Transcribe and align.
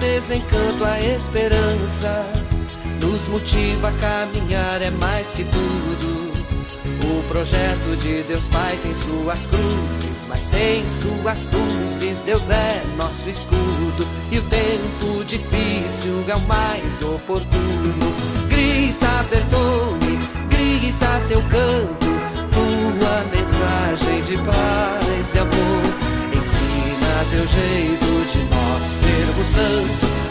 desencanto 0.00 0.84
a 0.84 1.00
esperança 1.00 2.24
nos 3.00 3.28
motiva 3.28 3.88
a 3.88 3.92
caminhar, 3.92 4.82
é 4.82 4.90
mais 4.90 5.28
que 5.30 5.44
tudo. 5.44 6.30
O 7.02 7.22
projeto 7.28 7.96
de 7.98 8.22
Deus 8.24 8.46
Pai 8.48 8.78
tem 8.82 8.94
suas 8.94 9.46
cruzes, 9.46 10.26
mas 10.28 10.48
tem 10.50 10.84
suas 11.00 11.46
luzes. 11.52 12.22
Deus 12.22 12.50
é 12.50 12.82
nosso 12.96 13.28
escudo 13.28 14.06
e 14.30 14.38
o 14.38 14.42
tempo 14.42 15.24
difícil 15.24 16.24
é 16.28 16.34
o 16.34 16.40
mais 16.40 17.02
oportuno. 17.02 18.14
Grita, 18.48 19.24
Bertone, 19.30 20.18
grita 20.48 21.22
teu 21.28 21.42
canto, 21.42 22.06
tua 22.52 23.24
mensagem 23.32 24.22
de 24.22 24.36
paz 24.44 25.34
e 25.34 25.38
amor. 25.38 25.82
Ensina 26.32 27.24
teu 27.30 27.46
jeito 27.46 28.32
de 28.32 28.49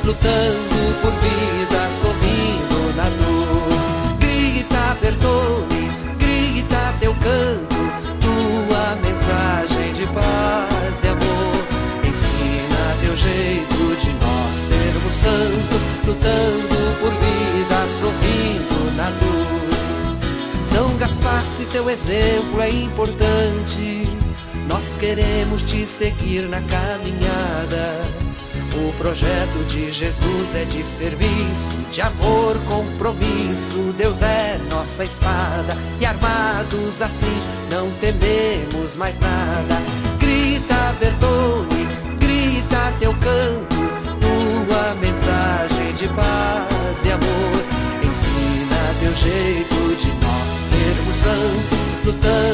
lutando 0.10 1.02
por 1.02 1.12
vida, 1.22 1.82
sorrindo 2.02 2.96
na 2.96 3.10
dor. 3.10 4.18
Grita, 4.18 4.98
Bertone, 5.00 5.88
grita 6.18 6.96
teu 7.00 7.14
canto, 7.14 7.76
tua 8.20 8.96
mensagem 9.04 9.94
de 9.94 10.08
paz 10.08 11.04
e 11.04 11.08
amor. 11.10 11.54
Ensina 12.04 12.98
teu 13.02 13.16
jeito 13.16 13.96
de 14.02 14.14
nós 14.14 14.56
sermos 14.68 15.14
santos, 15.14 15.82
lutando 16.08 16.78
por 17.00 17.12
vida, 17.12 17.80
sorrindo 18.02 18.96
na 18.98 19.10
dor. 19.12 20.66
São 20.66 20.98
Gaspar, 20.98 21.44
se 21.44 21.66
teu 21.66 21.88
exemplo 21.88 22.62
é 22.62 22.70
importante 22.70 24.10
nós 24.68 24.96
queremos 24.98 25.64
te 25.64 25.84
seguir 25.84 26.44
na 26.44 26.62
caminhada. 26.62 28.29
O 28.76 28.94
projeto 28.94 29.66
de 29.68 29.92
Jesus 29.92 30.56
é 30.56 30.64
de 30.64 30.84
serviço, 30.84 31.78
de 31.92 32.02
amor, 32.02 32.56
compromisso. 32.68 33.94
Deus 33.98 34.22
é 34.22 34.60
nossa 34.70 35.04
espada 35.04 35.76
e 36.00 36.06
armados 36.06 37.02
assim 37.02 37.42
não 37.72 37.90
tememos 38.00 38.96
mais 38.96 39.20
nada. 39.20 39.76
Grita, 40.20 40.96
Bertone, 41.00 41.88
grita 42.20 42.94
teu 43.00 43.14
canto, 43.14 43.76
tua 44.20 44.96
mensagem 44.96 45.94
de 45.94 46.08
paz 46.10 47.06
e 47.06 47.12
amor. 47.12 47.80
Ensina 48.04 48.96
teu 49.00 49.16
jeito 49.16 49.96
de 49.98 50.08
nós 50.20 50.50
sermos 50.70 51.16
santos, 51.16 52.06
lutando 52.06 52.49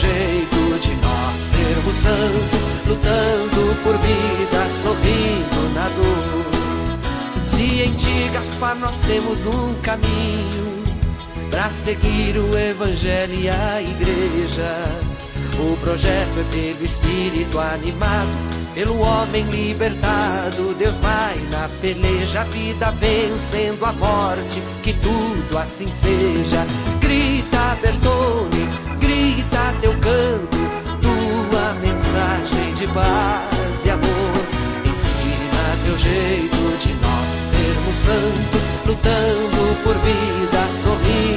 jeito 0.00 0.78
de 0.80 0.94
nós 0.96 1.36
sermos 1.36 1.94
santos, 1.96 2.60
lutando 2.86 3.82
por 3.82 3.96
vida, 3.98 4.66
sorrindo 4.82 5.74
na 5.74 5.88
dor. 5.90 7.46
Se 7.46 7.82
em 7.82 7.92
ti, 7.94 8.30
Gaspar, 8.32 8.76
nós 8.76 8.96
temos 9.00 9.44
um 9.44 9.74
caminho 9.82 10.82
para 11.50 11.70
seguir 11.70 12.38
o 12.38 12.56
Evangelho 12.56 13.34
e 13.34 13.48
a 13.50 13.82
Igreja. 13.82 14.74
O 15.58 15.76
projeto 15.76 16.40
é 16.40 16.44
pelo 16.50 16.84
Espírito 16.84 17.58
animado, 17.58 18.30
pelo 18.74 18.98
homem 19.00 19.44
libertado. 19.44 20.74
Deus 20.78 20.96
vai 20.96 21.36
na 21.50 21.68
peleja, 21.82 22.40
a 22.40 22.44
vida 22.44 22.90
vencendo 22.92 23.84
a 23.84 23.92
morte, 23.92 24.62
que 24.82 24.94
tudo 24.94 25.58
assim 25.58 25.88
seja. 25.88 26.64
Grita, 27.00 27.76
Bertone, 27.82 28.68
grita 28.98 29.09
teu 29.80 29.92
canto, 29.92 30.58
tua 31.00 31.74
mensagem 31.80 32.74
de 32.74 32.86
paz 32.88 33.86
e 33.86 33.90
amor. 33.90 34.34
Ensina 34.84 35.78
teu 35.84 35.96
jeito 35.98 36.78
de 36.78 36.92
nós 36.94 37.28
sermos 37.50 37.96
santos, 37.96 38.62
lutando 38.86 39.82
por 39.82 39.94
vida, 39.94 40.68
sorrindo 40.82 41.29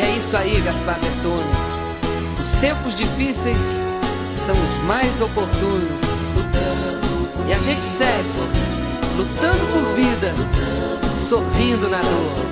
E 0.00 0.02
é 0.02 0.16
isso 0.16 0.34
aí, 0.34 0.58
Gaspar 0.62 0.98
Bertone. 0.98 1.44
Os 2.40 2.52
tempos 2.52 2.96
difíceis 2.96 3.78
são 4.38 4.56
os 4.56 4.76
mais 4.86 5.20
oportunos. 5.20 6.00
E 7.46 7.52
a 7.52 7.58
gente 7.58 7.82
segue, 7.82 8.26
lutando 9.18 9.66
por 9.66 9.94
vida, 9.94 10.32
sorrindo 11.12 11.90
na 11.90 12.00
dor. 12.00 12.50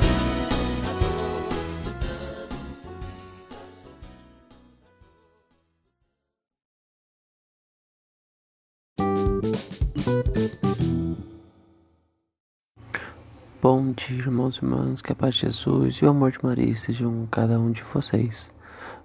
Bom 13.60 13.90
dia, 13.90 14.18
irmãos 14.18 14.54
e 14.54 14.64
irmãs, 14.64 15.02
que 15.02 15.10
a 15.10 15.16
paz 15.16 15.34
de 15.34 15.40
Jesus 15.40 15.96
e 15.96 16.04
o 16.04 16.10
amor 16.10 16.30
de 16.30 16.38
Maria 16.44 16.70
estejam 16.70 17.10
com 17.10 17.26
cada 17.26 17.58
um 17.58 17.72
de 17.72 17.82
vocês. 17.82 18.52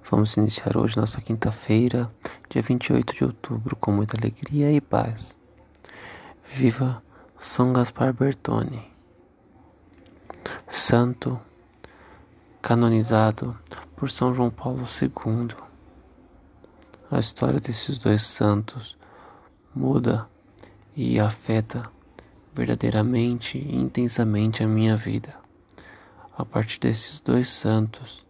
Vamos 0.07 0.37
iniciar 0.37 0.77
hoje 0.77 0.95
nossa 0.95 1.19
quinta-feira, 1.19 2.07
dia 2.51 2.61
28 2.61 3.15
de 3.15 3.23
outubro, 3.23 3.75
com 3.75 3.91
muita 3.91 4.15
alegria 4.15 4.71
e 4.71 4.79
paz. 4.79 5.35
Viva 6.51 7.01
São 7.35 7.73
Gaspar 7.73 8.13
Bertone, 8.13 8.85
santo 10.67 11.39
canonizado 12.61 13.57
por 13.95 14.11
São 14.11 14.35
João 14.35 14.51
Paulo 14.51 14.83
II. 15.01 15.55
A 17.09 17.19
história 17.19 17.59
desses 17.59 17.97
dois 17.97 18.21
santos 18.21 18.95
muda 19.73 20.29
e 20.95 21.19
afeta 21.19 21.91
verdadeiramente 22.53 23.57
e 23.57 23.75
intensamente 23.75 24.63
a 24.63 24.67
minha 24.67 24.95
vida. 24.95 25.35
A 26.37 26.45
partir 26.45 26.79
desses 26.79 27.19
dois 27.19 27.49
santos, 27.49 28.25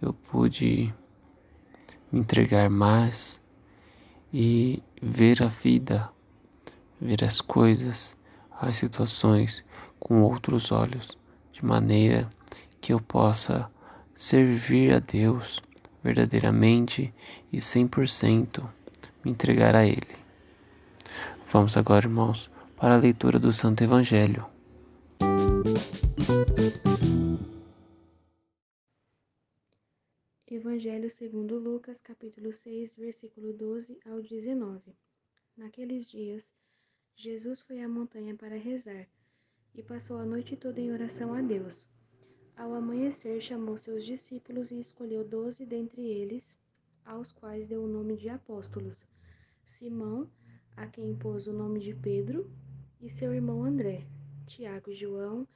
eu 0.00 0.12
pude 0.12 0.92
me 2.10 2.20
entregar 2.20 2.68
mais 2.70 3.40
e 4.32 4.82
ver 5.00 5.42
a 5.42 5.48
vida, 5.48 6.10
ver 7.00 7.24
as 7.24 7.40
coisas, 7.40 8.16
as 8.60 8.76
situações 8.76 9.64
com 9.98 10.22
outros 10.22 10.70
olhos, 10.72 11.16
de 11.52 11.64
maneira 11.64 12.28
que 12.80 12.92
eu 12.92 13.00
possa 13.00 13.70
servir 14.14 14.92
a 14.94 14.98
Deus 14.98 15.62
verdadeiramente 16.02 17.12
e 17.52 17.58
100% 17.58 18.62
me 19.24 19.30
entregar 19.30 19.74
a 19.74 19.84
Ele. 19.84 20.16
Vamos 21.46 21.76
agora, 21.76 22.06
irmãos, 22.06 22.50
para 22.76 22.94
a 22.94 22.98
leitura 22.98 23.38
do 23.38 23.52
Santo 23.54 23.82
Evangelho. 23.82 24.44
Evangelho 30.46 31.10
segundo 31.10 31.58
Lucas, 31.58 32.02
capítulo 32.02 32.52
6, 32.52 32.96
versículo 32.96 33.54
12 33.54 33.98
ao 34.04 34.20
19. 34.20 34.94
Naqueles 35.56 36.10
dias, 36.10 36.52
Jesus 37.16 37.62
foi 37.62 37.82
à 37.82 37.88
montanha 37.88 38.34
para 38.34 38.58
rezar 38.58 39.06
e 39.74 39.82
passou 39.82 40.18
a 40.18 40.26
noite 40.26 40.54
toda 40.54 40.78
em 40.78 40.92
oração 40.92 41.32
a 41.32 41.40
Deus. 41.40 41.88
Ao 42.54 42.74
amanhecer, 42.74 43.40
chamou 43.40 43.78
seus 43.78 44.04
discípulos 44.04 44.70
e 44.70 44.78
escolheu 44.78 45.24
doze 45.24 45.64
dentre 45.64 46.02
eles, 46.02 46.56
aos 47.06 47.32
quais 47.32 47.66
deu 47.66 47.82
o 47.82 47.88
nome 47.88 48.16
de 48.16 48.28
apóstolos: 48.28 48.98
Simão, 49.64 50.28
a 50.76 50.86
quem 50.86 51.16
pôs 51.16 51.46
o 51.46 51.52
nome 51.52 51.80
de 51.80 51.94
Pedro, 51.94 52.50
e 53.00 53.10
seu 53.10 53.34
irmão 53.34 53.62
André, 53.62 54.06
Tiago 54.46 54.90
e 54.90 54.96
João, 54.96 55.46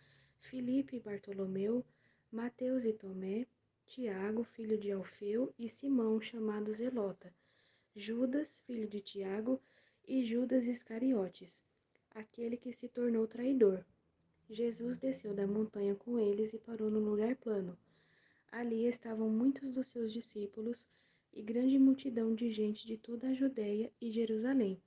Filipe 0.40 0.96
e 0.96 1.00
Bartolomeu, 1.00 1.84
Mateus 2.30 2.84
e 2.84 2.92
Tomé, 2.92 3.46
Tiago, 3.86 4.44
filho 4.44 4.78
de 4.78 4.92
Alfeu, 4.92 5.52
e 5.58 5.68
Simão, 5.68 6.20
chamado 6.20 6.74
Zelota, 6.74 7.32
Judas, 7.96 8.58
filho 8.66 8.86
de 8.86 9.00
Tiago, 9.00 9.60
e 10.06 10.24
Judas 10.24 10.64
Iscariotes, 10.64 11.62
aquele 12.14 12.56
que 12.56 12.72
se 12.72 12.88
tornou 12.88 13.26
traidor. 13.26 13.84
Jesus 14.48 14.98
desceu 14.98 15.32
da 15.34 15.46
montanha 15.46 15.94
com 15.94 16.18
eles 16.18 16.52
e 16.52 16.58
parou 16.58 16.90
no 16.90 17.00
lugar 17.00 17.36
plano. 17.36 17.76
Ali 18.52 18.86
estavam 18.86 19.30
muitos 19.30 19.72
dos 19.72 19.88
seus 19.88 20.12
discípulos 20.12 20.86
e 21.32 21.40
grande 21.42 21.78
multidão 21.78 22.34
de 22.34 22.52
gente 22.52 22.86
de 22.86 22.96
toda 22.96 23.28
a 23.28 23.34
Judéia 23.34 23.90
e 24.00 24.10
Jerusalém, 24.10 24.80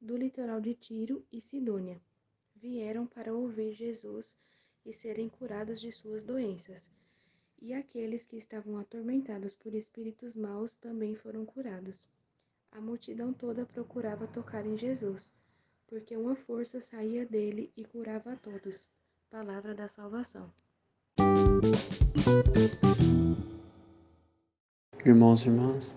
do 0.00 0.16
litoral 0.16 0.60
de 0.60 0.74
Tiro 0.74 1.24
e 1.32 1.40
Sidônia. 1.40 2.00
vieram 2.54 3.06
para 3.06 3.34
ouvir 3.34 3.72
Jesus 3.74 4.38
e 4.84 4.92
serem 4.92 5.28
curados 5.28 5.80
de 5.80 5.92
suas 5.92 6.24
doenças. 6.24 6.90
E 7.60 7.72
aqueles 7.72 8.26
que 8.26 8.36
estavam 8.36 8.78
atormentados 8.78 9.54
por 9.54 9.74
espíritos 9.74 10.34
maus 10.34 10.76
também 10.76 11.14
foram 11.14 11.44
curados. 11.44 11.96
A 12.72 12.80
multidão 12.80 13.32
toda 13.32 13.64
procurava 13.64 14.26
tocar 14.26 14.66
em 14.66 14.76
Jesus, 14.76 15.32
porque 15.86 16.16
uma 16.16 16.34
força 16.34 16.80
saía 16.80 17.24
dele 17.24 17.72
e 17.76 17.84
curava 17.84 18.32
a 18.32 18.36
todos. 18.36 18.88
Palavra 19.30 19.74
da 19.74 19.88
salvação. 19.88 20.52
Irmãos 25.04 25.42
e 25.42 25.48
irmãs, 25.48 25.96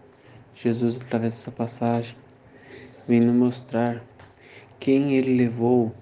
Jesus, 0.54 1.02
através 1.02 1.34
dessa 1.34 1.52
passagem, 1.52 2.18
nos 3.08 3.36
mostrar 3.36 4.04
quem 4.80 5.14
ele 5.14 5.36
levou 5.36 5.94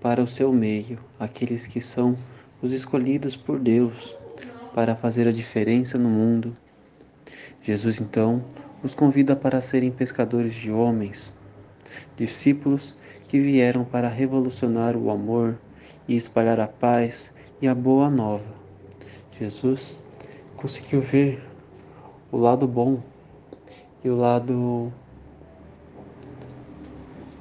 para 0.00 0.22
o 0.22 0.26
seu 0.26 0.52
meio, 0.52 0.98
aqueles 1.18 1.66
que 1.66 1.80
são 1.80 2.16
os 2.62 2.72
escolhidos 2.72 3.36
por 3.36 3.58
Deus 3.58 4.16
para 4.74 4.96
fazer 4.96 5.26
a 5.26 5.32
diferença 5.32 5.98
no 5.98 6.08
mundo. 6.08 6.56
Jesus 7.62 8.00
então 8.00 8.44
os 8.82 8.94
convida 8.94 9.36
para 9.36 9.60
serem 9.60 9.90
pescadores 9.90 10.54
de 10.54 10.70
homens, 10.70 11.34
discípulos 12.16 12.96
que 13.28 13.38
vieram 13.38 13.84
para 13.84 14.08
revolucionar 14.08 14.96
o 14.96 15.10
amor 15.10 15.58
e 16.08 16.16
espalhar 16.16 16.60
a 16.60 16.66
paz 16.66 17.34
e 17.60 17.68
a 17.68 17.74
boa 17.74 18.10
nova. 18.10 18.54
Jesus 19.38 19.98
conseguiu 20.56 21.00
ver 21.00 21.42
o 22.30 22.36
lado 22.36 22.66
bom 22.66 23.02
e 24.04 24.08
o 24.08 24.16
lado 24.16 24.92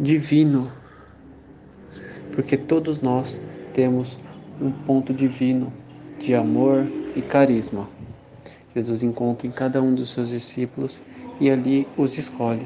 divino, 0.01 0.71
porque 2.31 2.57
todos 2.57 3.01
nós 3.01 3.39
temos 3.71 4.17
um 4.59 4.71
ponto 4.71 5.13
divino 5.13 5.71
de 6.19 6.33
amor 6.33 6.87
e 7.15 7.21
carisma. 7.21 7.87
Jesus 8.73 9.03
encontra 9.03 9.47
em 9.47 9.51
cada 9.51 9.79
um 9.79 9.93
dos 9.93 10.09
seus 10.11 10.29
discípulos 10.29 10.99
e 11.39 11.51
ali 11.51 11.87
os 11.95 12.17
escolhe, 12.17 12.65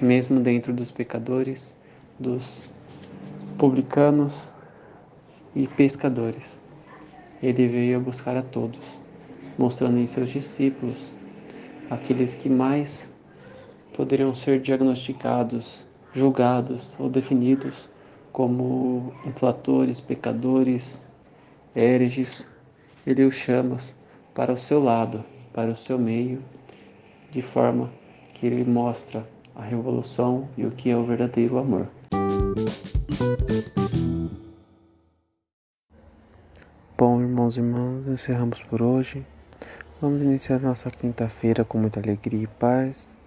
mesmo 0.00 0.40
dentro 0.40 0.72
dos 0.72 0.90
pecadores, 0.90 1.76
dos 2.18 2.70
publicanos 3.58 4.50
e 5.54 5.66
pescadores. 5.66 6.58
Ele 7.42 7.68
veio 7.68 8.00
buscar 8.00 8.34
a 8.34 8.42
todos, 8.42 8.98
mostrando 9.58 9.98
em 9.98 10.06
seus 10.06 10.30
discípulos 10.30 11.12
aqueles 11.90 12.32
que 12.32 12.48
mais 12.48 13.12
poderiam 13.92 14.34
ser 14.34 14.60
diagnosticados, 14.60 15.84
julgados 16.12 16.98
ou 16.98 17.08
definidos 17.08 17.88
como 18.32 19.12
inflatores, 19.24 20.00
pecadores, 20.00 21.04
hereges. 21.74 22.50
Ele 23.06 23.24
os 23.24 23.34
chama 23.34 23.76
para 24.34 24.52
o 24.52 24.56
seu 24.56 24.82
lado, 24.82 25.24
para 25.52 25.70
o 25.70 25.76
seu 25.76 25.98
meio, 25.98 26.42
de 27.30 27.42
forma 27.42 27.90
que 28.34 28.46
ele 28.46 28.64
mostra 28.64 29.26
a 29.54 29.62
revolução 29.62 30.48
e 30.56 30.64
o 30.64 30.70
que 30.70 30.90
é 30.90 30.96
o 30.96 31.04
verdadeiro 31.04 31.58
amor. 31.58 31.88
Bom, 36.96 37.20
irmãos 37.20 37.56
e 37.56 37.60
irmãs, 37.60 38.06
encerramos 38.06 38.62
por 38.62 38.80
hoje. 38.80 39.26
Vamos 40.00 40.22
iniciar 40.22 40.60
nossa 40.60 40.90
quinta-feira 40.90 41.64
com 41.64 41.78
muita 41.78 42.00
alegria 42.00 42.44
e 42.44 42.46
paz 42.46 43.20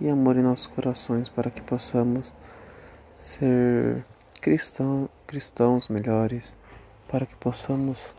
e 0.00 0.08
amor 0.08 0.36
em 0.36 0.42
nossos 0.42 0.66
corações 0.66 1.28
para 1.28 1.50
que 1.50 1.60
possamos 1.60 2.34
ser 3.14 4.04
cristão, 4.40 5.08
cristãos 5.26 5.88
melhores, 5.88 6.56
para 7.08 7.26
que 7.26 7.36
possamos 7.36 8.14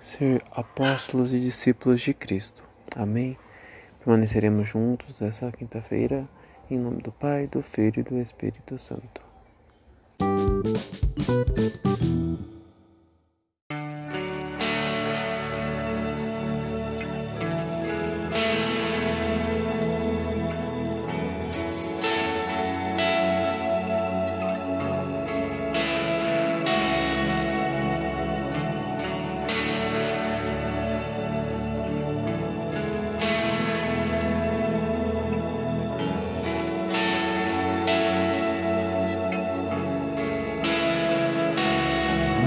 ser 0.00 0.42
apóstolos 0.50 1.32
e 1.32 1.40
discípulos 1.40 2.00
de 2.00 2.12
Cristo. 2.12 2.64
Amém? 2.96 3.36
Permaneceremos 4.00 4.68
juntos 4.68 5.22
essa 5.22 5.50
quinta-feira, 5.52 6.28
em 6.68 6.78
nome 6.78 7.02
do 7.02 7.12
Pai, 7.12 7.46
do 7.46 7.62
Filho 7.62 8.00
e 8.00 8.02
do 8.02 8.18
Espírito 8.18 8.78
Santo. 8.78 9.22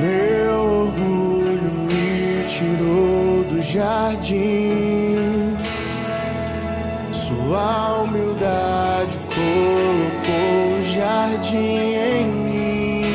Meu 0.02 0.88
orgulho 0.88 1.72
me 1.88 2.44
tirou 2.46 3.44
do 3.46 3.62
jardim. 3.62 5.56
Sua 7.12 8.02
humildade 8.02 9.20
colocou 9.34 10.78
o 10.78 10.82
jardim 10.94 11.94
em 11.94 12.28
mim. 12.28 13.06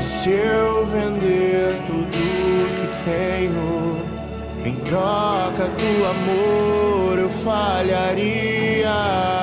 Se 0.00 0.30
eu 0.30 0.86
vender 0.86 1.78
tudo 1.86 2.74
que 2.74 2.88
tenho 3.04 3.98
em 4.64 4.74
troca 4.76 5.68
do 5.68 6.06
amor, 6.06 7.18
eu 7.18 7.28
falharia. 7.28 9.37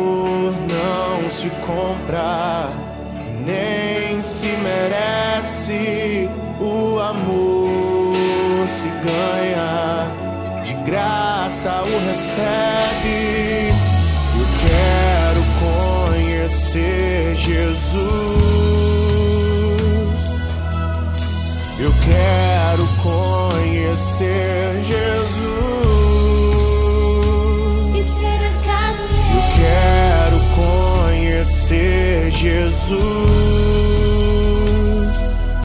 Amor 0.00 0.54
não 0.68 1.30
se 1.30 1.50
compra, 1.66 2.70
nem 3.44 4.22
se 4.22 4.46
merece. 4.46 6.30
O 6.58 6.98
amor 6.98 8.68
se 8.68 8.88
ganha, 9.02 10.12
de 10.62 10.74
graça 10.90 11.82
o 11.82 12.08
recebe. 12.08 13.72
Eu 14.38 14.46
quero 14.60 15.42
conhecer 16.08 17.36
Jesus. 17.36 18.19